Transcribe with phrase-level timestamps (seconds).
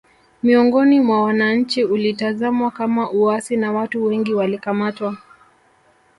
[0.43, 5.17] Miongoni mwa wananchi ulitazamwa kama uasi na watu wengi walikamatwa